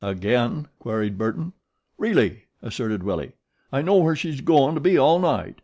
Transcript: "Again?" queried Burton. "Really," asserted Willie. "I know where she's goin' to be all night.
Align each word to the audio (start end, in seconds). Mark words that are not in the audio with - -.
"Again?" 0.03 0.67
queried 0.79 1.19
Burton. 1.19 1.53
"Really," 1.99 2.45
asserted 2.63 3.03
Willie. 3.03 3.33
"I 3.71 3.83
know 3.83 3.97
where 3.97 4.15
she's 4.15 4.41
goin' 4.41 4.73
to 4.73 4.81
be 4.81 4.97
all 4.97 5.19
night. 5.19 5.57